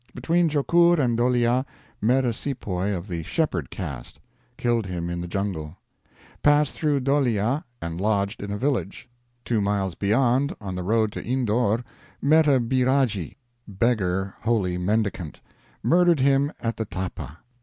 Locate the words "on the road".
10.59-11.11